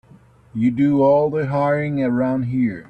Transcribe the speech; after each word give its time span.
You 0.55 0.71
do 0.71 1.03
all 1.03 1.29
the 1.29 1.45
hiring 1.45 2.03
around 2.03 2.45
here. 2.45 2.79